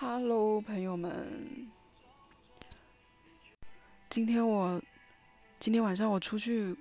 [0.00, 1.68] Hello，朋友们，
[4.08, 4.80] 今天我
[5.58, 6.76] 今天晚上我出去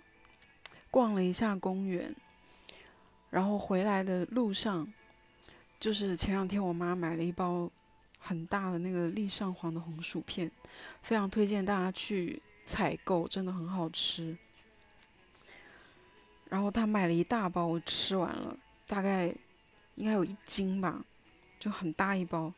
[0.92, 2.16] 逛了一下公园，
[3.32, 4.88] 然后回来的路上，
[5.80, 7.68] 就是前两天我妈买了一包
[8.20, 10.52] 很大的那个立上黄的红薯片，
[11.02, 14.38] 非常推荐大家去采购，真的很好吃。
[16.50, 18.56] 然后她买了一大包，我吃完了，
[18.86, 19.34] 大概
[19.96, 21.04] 应该有一斤吧，
[21.58, 22.54] 就很大一包。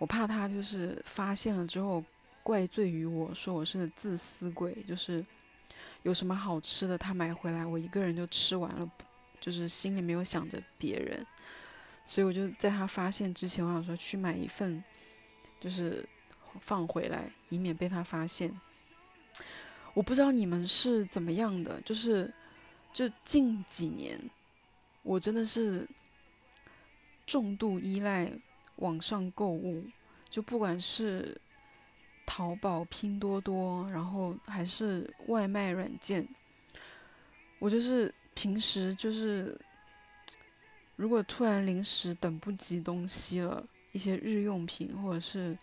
[0.00, 2.02] 我怕他就是发现了之后
[2.42, 5.22] 怪罪于我说我是自私鬼，就是
[6.04, 8.90] 有什么好吃的他买回来，我一个人就吃完了，
[9.38, 11.26] 就是心里没有想着别人。
[12.06, 14.82] 所以我就在他发现之前，我想说去买一份，
[15.60, 16.08] 就是
[16.60, 18.58] 放回来，以免被他发现。
[19.92, 22.32] 我不知道你们是怎么样的，就是
[22.90, 24.18] 就近几年，
[25.02, 25.86] 我真的是
[27.26, 28.32] 重度依赖
[28.80, 29.82] 网上购物，
[30.28, 31.40] 就不管是
[32.26, 36.28] 淘宝、拼多多，然后还是外卖软件，
[37.58, 39.58] 我就是平时就是
[40.96, 45.56] 如果突然临时等不及东西了，一些日用品或者是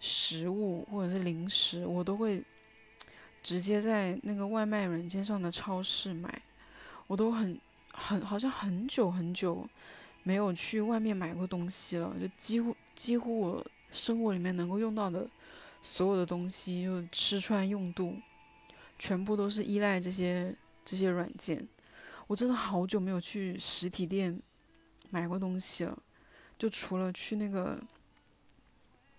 [0.00, 2.42] 食物或者是零食，我都会。
[3.42, 6.42] 直接在那个外卖软件上的超市买，
[7.06, 7.56] 我都很
[7.92, 9.64] 很好像很久很久
[10.26, 15.24] 没有去外面买过东西了，就几乎几乎我生活里面能够用到的
[15.82, 18.16] 所有的东西，就吃穿用度，
[18.98, 20.52] 全部都是依赖这些
[20.84, 21.64] 这些软件。
[22.26, 24.36] 我真的好久没有去实体店
[25.10, 25.96] 买过东西了，
[26.58, 27.80] 就除了去那个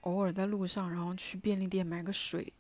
[0.02, 2.52] 偶尔在路上，然后去便利店买个水。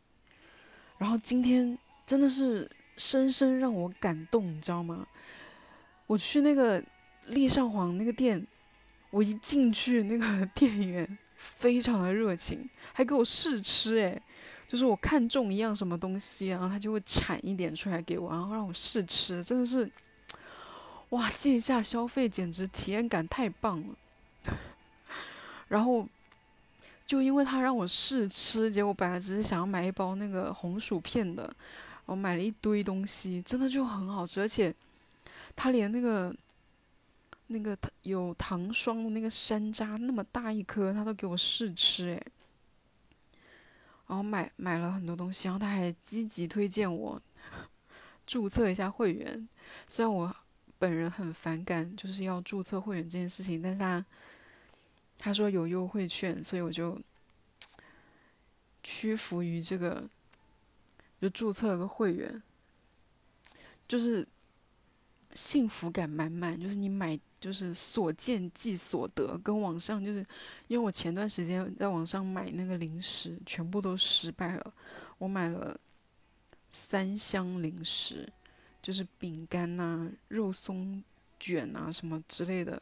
[0.97, 5.05] 然后今天真的是深深让我感动，你知道吗？
[6.05, 6.81] 我去那个
[7.27, 8.45] 立上皇那个店，
[9.09, 14.21] 我一进去，那个 店员非常的热情，还给我试吃，诶，
[14.67, 19.89] 就是我看中一样什么东西，然后他就会铲一点出来给我，然后让我试吃，真的是，
[21.09, 23.95] 哇，线下消费简直体验感太棒了。
[25.69, 26.07] 然后。
[27.07, 31.49] 就因为他让我试吃，结果本来只是想要买一包那个红薯片的，
[32.05, 34.75] 我买了一堆东西，真的就很好吃，而且
[35.55, 36.35] 他连那个
[37.47, 42.25] 那个有糖霜的那个山楂那么大一颗，他都给我试吃诶。
[44.07, 47.21] 然后买买了很多东西，然后他还积极推荐我
[48.25, 49.47] 注册一下会员，
[49.87, 50.35] 虽然我
[50.79, 54.05] 本人很反感就是要注册会员这件事情，但是他。
[55.19, 56.95] 他说有优惠券，所以我就
[58.83, 60.07] 屈服于这个，
[61.19, 62.39] 就注册了个会员，
[63.87, 64.27] 就是
[65.37, 66.59] 幸福感满满。
[66.59, 70.25] 就是你买，就是所见即所得，跟网上就是，
[70.67, 74.73] 因为我前段时间在网上买那个零食，全部都失败了。
[75.19, 75.79] 我买了
[76.71, 78.27] 三箱零食，
[78.81, 81.03] 就是饼干呐、肉松
[81.39, 82.81] 卷啊什么之类的。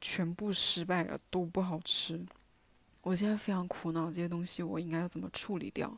[0.00, 2.20] 全部失败了，都不好吃。
[3.00, 5.96] 我现在非常苦恼，这些东西我应该要怎么处理掉？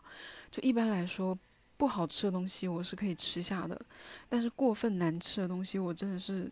[0.48, 1.36] 就一般来说，
[1.76, 3.80] 不好吃的东西我是可以吃下的，
[4.28, 6.50] 但是过分难吃的东西，我真的是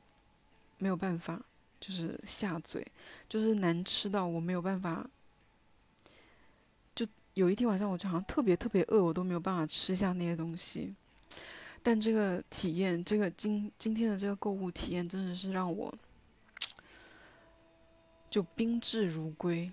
[0.79, 1.41] 没有办法，
[1.81, 2.87] 就是下嘴，
[3.29, 5.09] 就是难吃到我没有办法。
[6.95, 10.95] 就有一天晚上，我就好像特别特别饿，我都没有办法吃下那些东西。
[11.83, 15.93] 但这个体验，这个今今天的这个购物体验，真的是让我。
[18.31, 19.71] 就宾至如归，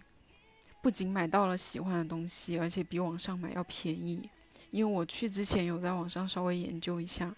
[0.81, 4.29] 不仅买到了喜欢的东西，而且比网上买要便宜。
[4.71, 7.33] 因为我去之前有在网上稍微研究一下，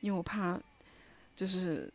[0.00, 0.58] 因为我怕，
[1.36, 1.92] 就是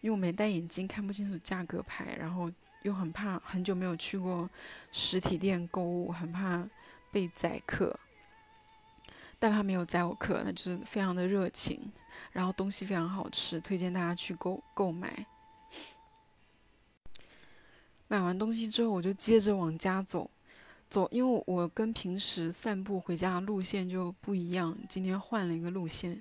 [0.00, 2.50] 因为我没戴眼镜看不清楚价格牌，然后
[2.82, 4.50] 又很怕很久没有去过
[4.92, 6.68] 实体店购物，很怕
[7.10, 7.98] 被宰客。
[9.38, 11.90] 但他没有宰我客，他就是非常的热情，
[12.32, 15.24] 然后东西非常好吃，推荐大家去购购买。
[18.06, 20.28] 买完东西之后，我就接着往家走，
[20.90, 26.20] 走，因为我跟平时散步回家路线就不一样，今天换了一个路线。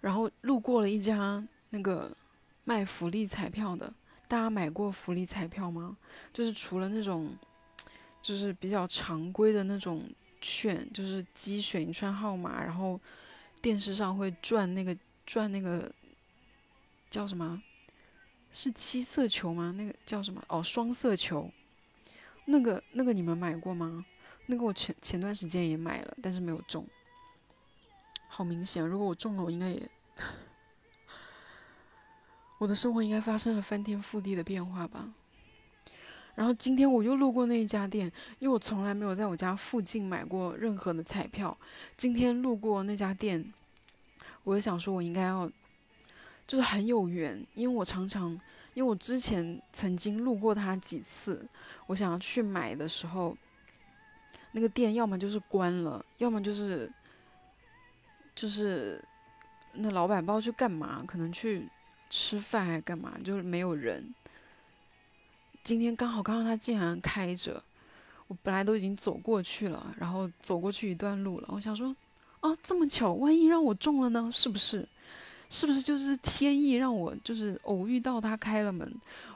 [0.00, 2.14] 然后路过了一家那个
[2.64, 3.94] 卖福利彩票的，
[4.26, 5.96] 大家买过福利彩票吗？
[6.32, 7.32] 就是除了那种，
[8.20, 10.02] 就是比较常规的那种
[10.40, 13.00] 券，就是机选一串号码，然后
[13.62, 15.90] 电视上会转那个转那个
[17.08, 17.62] 叫什么？
[18.50, 19.72] 是七色球吗？
[19.76, 20.44] 那个叫什么？
[20.48, 21.50] 哦，双色球。
[22.46, 24.04] 那个那个你们买过吗？
[24.46, 26.86] 那个我前前段时间也买了，但是没有中。
[28.28, 29.90] 好明显，如果我中了，我应该也，
[32.58, 35.12] 我的生活应该发生了翻天覆地的变化吧。
[36.34, 38.10] 然后今天我又路过那一家店，
[38.40, 41.56] 因为我从来没有在我家附近买过任何的彩票。
[41.96, 43.52] 今天路过那家店，
[44.42, 45.48] 我就想说，我应该要，
[46.46, 48.30] 就是很有缘，因为我常常，
[48.74, 51.46] 因为我之前曾经路过它几次，
[51.86, 53.36] 我想要去买的时候，
[54.52, 56.90] 那个店要么就是关了，要么就是，
[58.34, 59.02] 就是
[59.72, 61.68] 那老板不知道去干嘛，可能去
[62.10, 64.14] 吃饭还干嘛，就是没有人。
[65.62, 67.62] 今天刚好看到他竟然开着，
[68.26, 71.48] 我本来都已经走过去了，然后走过去一段路了。
[71.50, 71.94] 我想说，
[72.40, 74.30] 啊，这么巧，万一让我中了呢？
[74.32, 74.86] 是不是？
[75.50, 78.92] 是不是就是天意让我就是偶遇到他开了门？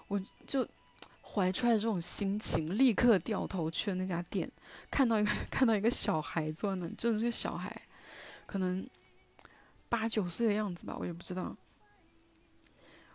[0.08, 0.66] 我就
[1.34, 4.50] 怀揣着这种心情，立刻掉头去了那家店，
[4.90, 7.82] 看到一个 看到一个小孩坐那，真的是个小孩，
[8.46, 8.88] 可能
[9.88, 11.56] 八九岁的样子吧，我也不知道。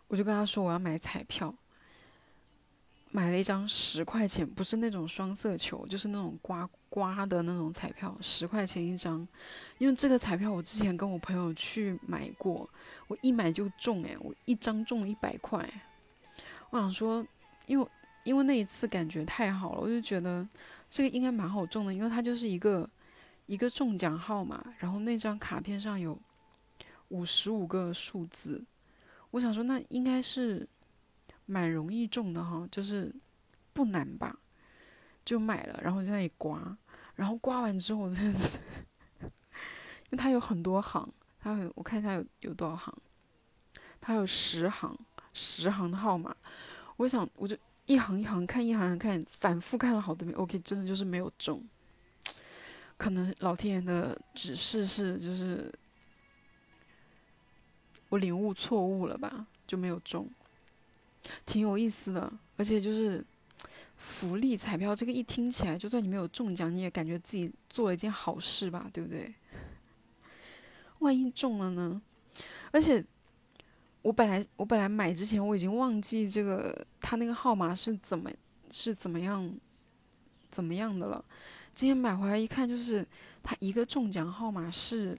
[0.08, 1.54] 我就跟他说我要买彩票。
[3.16, 9.28] 买了一张十块钱，不是那种双色球，就是那种刮刮的那种彩票，十块钱一张。
[9.78, 12.68] 因为这个彩票我之前跟我朋友去买过，
[13.06, 15.64] 我一买就中诶，我一张中了一百块。
[16.72, 17.24] 我想说，
[17.68, 17.88] 因为
[18.24, 20.48] 因为那一次感觉太好了，我就觉得
[20.90, 22.90] 这个应该蛮好中的，因为它就是一个
[23.46, 26.20] 一个中奖号码，然后那张卡片上有
[27.10, 28.64] 五十五个数字，
[29.32, 30.68] 我想说那应该是。
[31.46, 33.14] 蛮容易中的哈，就是
[33.74, 34.40] 不难吧？
[35.26, 36.78] 就买了，然后在那里刮，
[37.16, 38.40] 然后刮完之后，真的，
[39.20, 42.98] 因为它有很多行，它有我看一下有有多少行，
[44.00, 44.98] 它有十行，
[45.34, 46.34] 十行的号码。
[46.96, 50.38] 我想，我就一行一行看，一行行看，反复看了好多遍。
[50.38, 51.64] OK，真的就是没有中，
[52.98, 55.72] 可能老天爷的指示是，就是
[58.10, 60.30] 我领悟错误了吧，就没有中。
[61.46, 63.26] 挺有意思的，而且就是
[63.98, 69.34] 福利彩票这个一听起来，就算你没有中奖，你也感觉自己做了一件好事吧，对不对？
[71.00, 72.02] 万一中了呢？
[72.72, 73.04] 而且
[74.04, 78.30] 我本来我本来买之前我已经忘记这个他那个号码是怎么
[78.70, 79.52] 是怎么样
[80.50, 81.24] 怎么样的了。
[81.74, 83.04] 今天买回来一看，就是
[83.42, 85.18] 他一个中奖号码是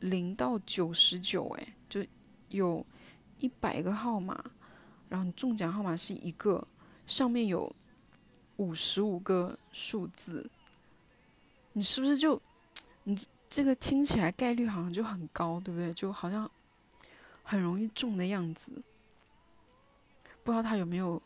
[0.00, 2.04] 零到九十九，哎，就
[2.48, 2.84] 有
[3.38, 4.44] 一百个号码。
[5.08, 6.66] 然后你中奖号码是一个，
[7.06, 7.74] 上面有
[8.56, 10.50] 五十五个数字，
[11.72, 12.40] 你是不是就
[13.04, 13.16] 你
[13.48, 15.94] 这个听起来概率好像就很高，对不对？
[15.94, 16.48] 就好像
[17.50, 18.70] 很容易中的样子。
[20.44, 21.20] 不知道他有没有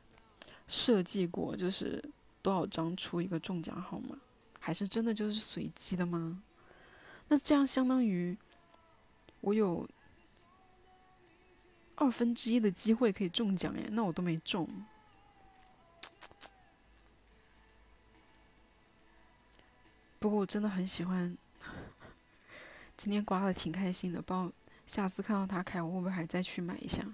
[0.67, 2.03] 设计过，就是
[2.41, 4.17] 多少张出一个中奖号码，
[4.59, 6.43] 还是真的就是随机的吗？
[7.29, 8.35] 那这样相当于
[9.43, 9.87] 我有。
[11.97, 14.69] 二分之一的机会可以中奖耶，那我都没中。
[20.19, 21.39] 不过我真的很喜欢，
[22.97, 24.21] 今天刮的挺开心的。
[24.21, 24.51] 不知道
[24.87, 27.05] 下次看到他开，我会不会还再去买一下？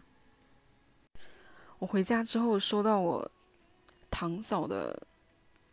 [1.78, 3.30] 我回家之后收到我
[4.10, 5.06] 堂嫂的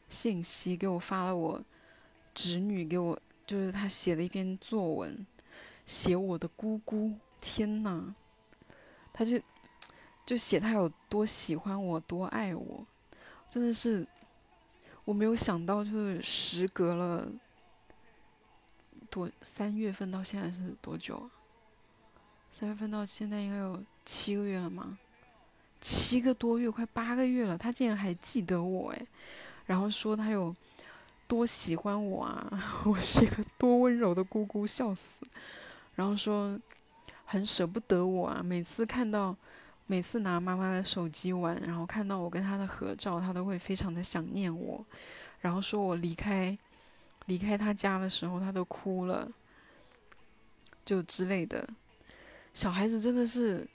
[0.09, 1.63] 信息，给我发了我
[2.33, 5.25] 侄女给我，就是她写的一篇作文，
[5.85, 7.13] 写我的姑姑。
[7.39, 8.15] 天呐！
[9.13, 9.39] 他就
[10.25, 12.85] 就写他有多喜欢我，多爱我，
[13.47, 14.05] 真的是
[15.05, 17.31] 我没有想到，就是时隔了
[19.11, 21.30] 多三月份到现在是多久啊？
[22.57, 24.97] 三月份到现在应该有七个月了吗？
[25.80, 29.07] 七个多月，快八个月了，他竟然还记得我哎！
[29.68, 30.56] 然后说他有
[31.28, 32.49] 多喜欢我啊，
[32.83, 35.26] 我是一个多温柔的姑姑，笑死！
[35.95, 36.59] 然后说。
[37.30, 38.42] 很舍不得我啊！
[38.42, 39.35] 每次看到，
[39.85, 44.85] 每次拿妈妈的手机玩，然后看到我跟她的合照，她都会非常的想念我，
[45.42, 46.57] 然后说我离开，
[47.26, 49.30] 离开他家的时候，他都哭了，
[50.85, 51.68] 就之类的。
[52.57, 53.68] 小孩子真的是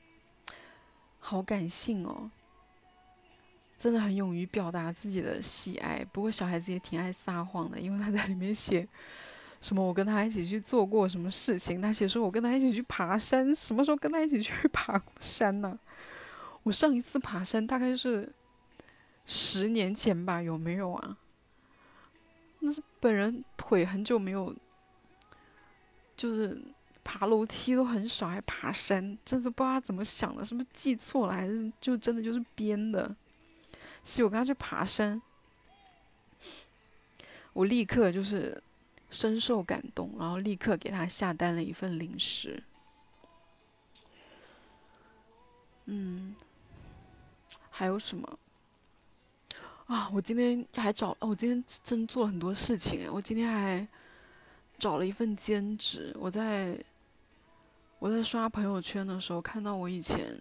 [1.21, 2.29] 好感性哦，
[3.79, 6.05] 真的很勇于表达自己的喜爱。
[6.13, 8.89] 不过小孩子也挺爱撒谎的，因为他在里面写。
[9.61, 9.81] 什么？
[9.81, 11.81] 我跟他一起去做过什么事情？
[11.81, 13.55] 他写说，我跟他一起去爬山。
[13.55, 15.79] 什么时候跟他一起去 爬山呢？
[16.65, 18.35] 我上一次爬山大概是
[19.25, 21.17] 十年前吧，有没有啊？
[22.59, 24.53] 那是本人腿很久没有，
[26.17, 26.61] 就是
[27.05, 33.15] 爬楼梯都很少，还爬山，真的不知道他怎么想的，是不是记错了，还是就真的就是编的？
[34.05, 35.21] 是我跟他去爬山，
[37.53, 38.63] 我立刻就是。
[39.15, 42.63] 深受感动，然后立刻给他下单了一份零食。
[45.85, 46.35] 嗯，
[47.69, 48.39] 还有什么？
[49.85, 53.87] 啊，我今天还找，我今天真做了很多事情哎，我今天还
[54.79, 56.17] 找了一份兼职。
[56.19, 56.83] 我在
[58.03, 60.37] 我在刷朋友圈的时候，看到我以前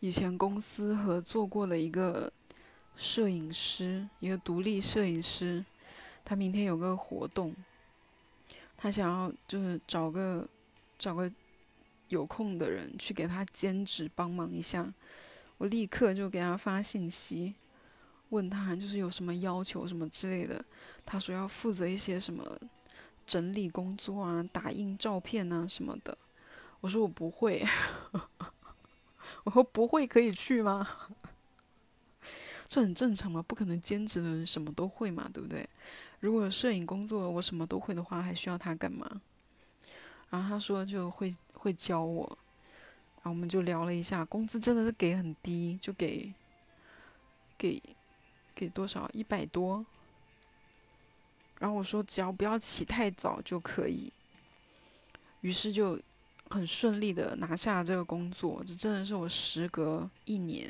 [0.00, 2.32] 以前公司合作过的一个
[2.96, 5.62] 摄影师，一个独立摄影师，
[6.24, 7.54] 他明天有个活动，
[8.74, 10.48] 他想要就是找个
[10.98, 11.30] 找个
[12.08, 14.90] 有空的人去给他兼职帮忙一下。
[15.58, 17.54] 我立刻就给他发信息。
[18.30, 20.64] 问他就是有什么要求什么之类的，
[21.04, 22.58] 他说要负责一些什么
[23.26, 26.16] 整理工作啊、打印照片啊什么的。
[26.80, 27.64] 我说我不会，
[29.44, 30.88] 我说不会可以去吗？
[32.68, 35.68] 这很正常嘛，不可能兼职的人什么都会嘛，对不对？
[36.20, 39.20] 如果摄影工作我什么都会的话，还需要他干嘛？
[40.30, 42.26] 然后他说就会会教我，
[43.16, 46.32] 然后我们就聊了一下，工资真的是给很低，就给
[47.56, 47.82] 给。
[48.54, 49.08] 给多少？
[49.12, 49.86] 一百多。
[51.60, 54.12] 然后我说只要不要起太早就可以。
[55.42, 55.96] 于是就
[56.50, 58.62] 很顺利的拿下这个工作。
[58.64, 60.66] 这真的是我时隔一年，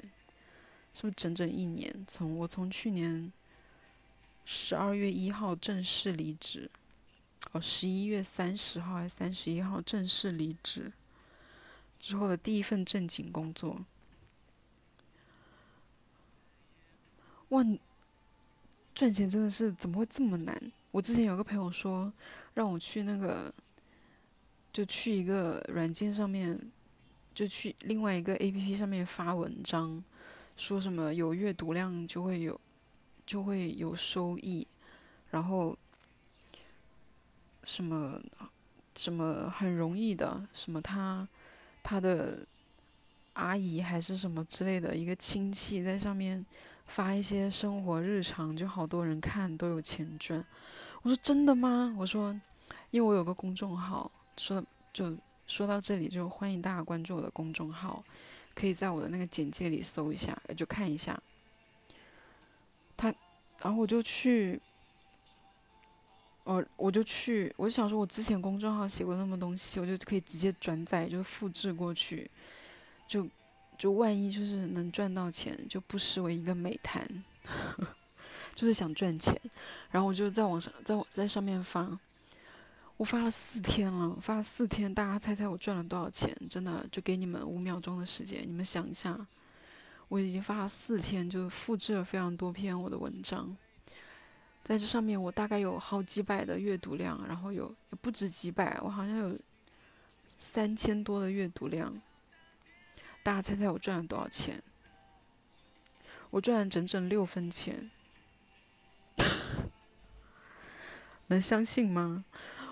[0.95, 2.05] 是不是整整一年？
[2.07, 3.33] 从我从去年
[4.45, 6.71] 十二月一号正式离职，
[7.53, 10.93] 哦，十一月三十号还是三十一号正式离职
[12.01, 13.85] 之后的第一份正经工作。
[17.51, 17.65] 哇，
[18.95, 20.73] 赚钱真的是怎么会这么难？
[20.91, 22.13] 我之前有个朋友说，
[22.55, 23.53] 让我去那个，
[24.79, 26.57] 就去一个软件上面，
[27.35, 30.01] 就去另外一个 A P P 上面发文章，
[30.57, 32.61] 说什么有阅读量就会有，
[33.27, 34.65] 就会有收益，
[35.31, 35.77] 然后
[37.65, 38.23] 什么
[38.95, 41.29] 什么很容易的，什么他
[41.83, 42.47] 他的
[43.33, 46.47] 阿姨还是什么之类的一个亲戚在上面。
[46.87, 50.43] 发一些生活日常，就好多人看都有钱赚。
[51.03, 51.95] 我说真的吗？
[51.99, 52.33] 我说，
[52.93, 55.17] 因为我有个公众号，说就
[55.47, 58.03] 说到这里，就欢迎大家关注我的公众号，
[58.55, 61.21] 可以在我的那个简介里搜一下，就看一下。
[62.97, 63.13] 他，
[63.61, 64.61] 然后我就去，
[66.45, 72.31] 我我就去，我就想说，我之前公众号写过那么东西，我就可以直接转载，就是复制过去，
[73.07, 73.29] 就。
[73.79, 77.09] 就万一就是能赚到钱，就不失为一个美谈。
[78.53, 79.41] 就是想赚钱，
[79.89, 81.97] 然后我就在网上，在在上面发，
[82.99, 86.37] 我发了四天了，发了四天，大家猜猜我赚了多少钱？
[86.51, 89.17] 真的，就给你们五秒钟的时间，你们想一下，
[90.09, 93.57] 我已经发了四天，就复制了非常多篇我的文章，
[94.65, 99.39] 在这上面我大概有好几百的阅读量，然后有也不止几百，我好像有
[100.41, 102.01] 三千多的阅读量。
[103.23, 104.61] 大家猜猜我赚了多少钱？
[106.31, 107.93] 我赚了整整六分钱，
[111.29, 112.25] 能相信吗？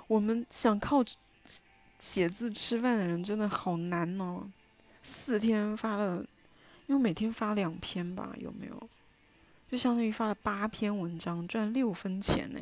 [0.06, 1.04] 我们想靠
[1.98, 4.50] 写字吃饭的人真的好难哦。
[5.02, 6.25] 四天发了，
[6.86, 8.88] 因为每天发两篇吧，有没有？
[9.70, 12.60] 就相当于发了八篇文章，赚六分钱呢。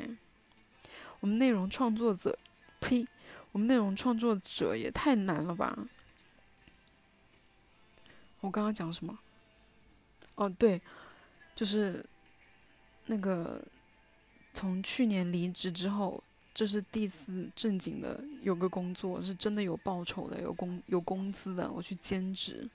[1.19, 2.37] 我们内容创作者，
[2.79, 3.07] 呸！
[3.51, 5.87] 我们内容创作者也太难了吧。
[8.41, 9.17] 我刚刚讲什么？
[10.35, 10.81] 哦，对，
[11.55, 12.05] 就是
[13.05, 13.63] 那个
[14.53, 16.21] 从去年离职之后，
[16.55, 21.71] 这是第一次正经的有个工作，是真的有报酬的，有工有工资的。
[21.71, 22.67] 我去兼职，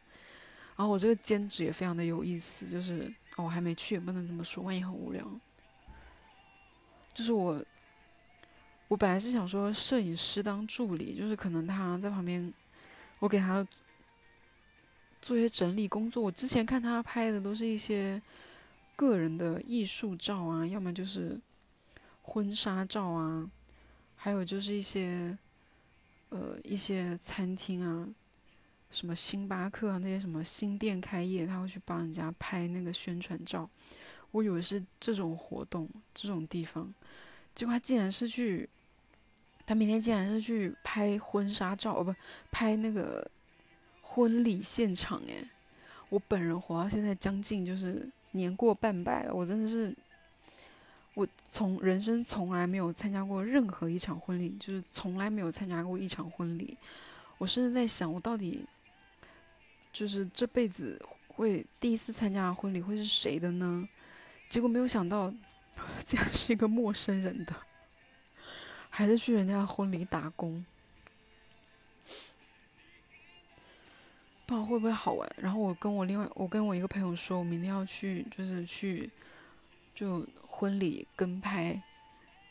[0.77, 5.27] 然后我这个兼职也非常的有意思，就是哦，我还没去，也不能这么说，万一很无聊。
[7.15, 7.61] 就是我，
[8.87, 12.55] 我本来是想说摄影师当助理，就是可能他在旁边，
[13.19, 13.67] 我给他。
[15.23, 18.23] 做一些整理工作，我之前看他拍的都是一些
[18.97, 21.39] 个人的艺术照啊，要么就是
[22.23, 23.47] 婚纱照啊，
[24.23, 25.37] 还有就是一些
[26.29, 28.07] 呃一些餐厅啊，
[28.91, 33.67] 什么星巴克啊那些什么新店开业，他会去帮人家拍那个宣传照。
[34.33, 36.93] 我以为是这种活动这种地方，
[37.55, 38.69] 结果他竟然是去，
[39.65, 42.15] 他明天竟然是去拍婚纱照，哦不，
[42.51, 43.27] 拍那个。
[44.13, 45.49] 婚礼现场诶，
[46.09, 49.97] 我本人活到现在将近就是年过半百了，我真的是，
[51.21, 56.75] 我从人生从来没有参加过任何一场婚礼，就是从来没有参加过一场婚礼。
[57.37, 58.65] 我甚至在想，我到底
[59.93, 60.99] 就是这辈子
[61.29, 63.87] 会第一次参加婚礼会是谁的呢？
[64.49, 65.31] 结果没有想到，
[66.07, 67.55] 竟然是一个陌生人的，
[68.89, 70.65] 还是去人家婚礼打工。
[74.47, 75.31] 不知道会不会好玩。
[75.37, 79.11] 然后我跟我另外，我跟我一个朋友说，我明天要去，就是去，
[79.95, 80.27] 就
[80.61, 81.83] 婚礼跟拍，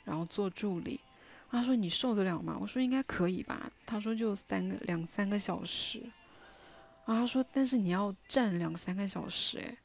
[0.03, 0.99] 然后做助理。
[1.51, 2.57] 他说你受得了吗？
[2.59, 3.71] 我说应该可以吧。
[3.85, 6.01] 他说就三个两三个小时。
[7.05, 9.77] 啊，他说但是你要站两三个小时，诶，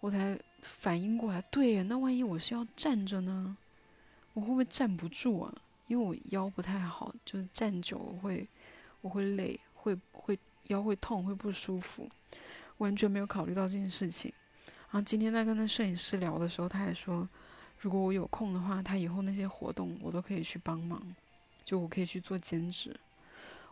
[0.00, 3.54] 我才反应过来，对呀，那万一我是要站着呢？
[4.32, 5.54] 我会不会站不住啊？
[5.86, 8.48] 因为我腰不太好，就是站久我会
[9.02, 12.08] 我会累，会会腰会痛，会不舒服，
[12.78, 14.32] 完全没有考虑到这件事情。
[14.90, 17.28] 然后今天在跟那摄影师聊的时候，他还说，
[17.78, 21.00] 如果我有空的话，他以后那些活动我都可以去帮忙，
[21.64, 22.98] 就我可以去做兼职。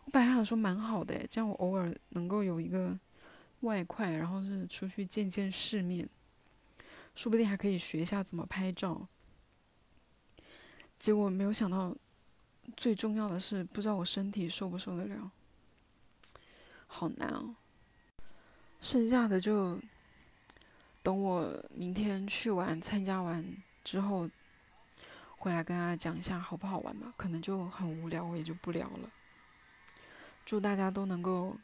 [0.05, 2.97] 我本来想说蛮好的，这样我偶尔能够有一个
[3.61, 6.07] 外快，然后是出去见见世面，
[7.15, 9.07] 说不定还可以学一下怎么拍照。
[10.99, 11.95] 结果没有想到，
[12.77, 15.31] 最重要的是不知道我身体受不受得了，
[16.85, 17.55] 好难哦。
[18.81, 19.79] 剩下的就
[21.01, 23.43] 等我明天去完参加完
[23.85, 24.29] 之后，
[25.37, 27.13] 回来跟大家讲一下好不好玩吧。
[27.15, 29.09] 可能就很无聊，我也就不聊了。
[30.45, 31.55] 祝大家都能够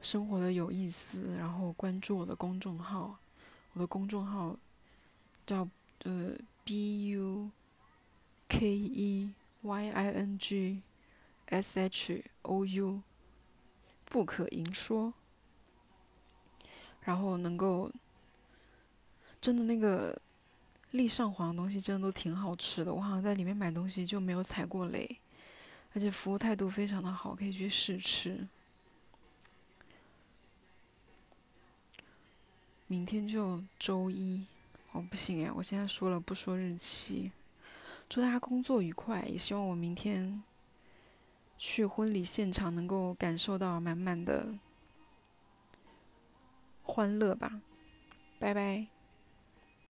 [0.00, 3.16] 生活的有意思，然后关注我的公众号，
[3.74, 4.56] 我的公众号
[5.46, 5.68] 叫
[6.02, 7.50] 呃 B U。
[8.50, 10.80] K E Y I N G
[11.48, 13.02] S H O U，
[14.06, 15.12] 不可言说。
[17.02, 17.92] 然后能够
[19.38, 20.18] 真的那个
[20.92, 22.92] 立上皇的东西，真的都挺好吃的。
[22.92, 25.18] 我好像在里面买东西就没有踩过雷，
[25.92, 28.48] 而且服务态度非常的好，可以去试吃。
[32.86, 34.46] 明天就周一，
[34.92, 37.30] 哦不行哎，我现在说了不说日期。
[38.08, 40.42] 祝大家工作愉快，也希望我明天
[41.58, 44.54] 去婚礼现场能够感受到满满的
[46.82, 47.60] 欢乐吧，
[48.38, 48.86] 拜拜。